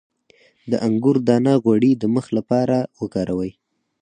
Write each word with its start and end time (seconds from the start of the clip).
د 0.71 0.71
انګور 0.87 1.17
دانه 1.27 1.53
غوړي 1.63 1.91
د 1.97 2.03
مخ 2.15 2.25
لپاره 2.37 2.77
وکاروئ 3.01 3.51